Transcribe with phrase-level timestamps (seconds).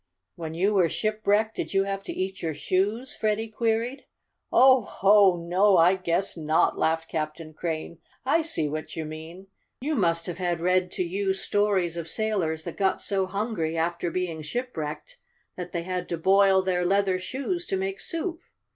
[0.35, 4.07] "When you were shipwrecked did you have to eat your shoes?" Freddie queried.
[4.51, 5.35] "Oh, ho!
[5.37, 7.99] No, I guess not!" laughed Captain Crane.
[8.25, 9.45] "I see what you mean.
[9.79, 14.09] You must have had read to you stories of sailors that got so hungry, after
[14.09, 15.19] being shipwrecked,
[15.55, 18.41] that they had to boil their leather shoes to make soup.